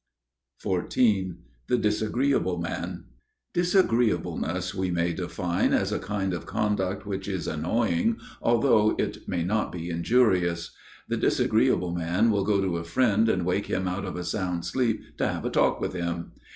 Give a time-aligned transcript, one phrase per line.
[0.65, 1.35] XIV
[1.67, 7.45] The Disagreeable Man (Ἀηδία) Disagreeableness we may define as a kind of conduct which is
[7.45, 10.71] annoying, although it may not be injurious.
[11.07, 14.65] The disagreeable man will go to a friend and wake him out of a sound
[14.65, 16.31] sleep to have a talk with him.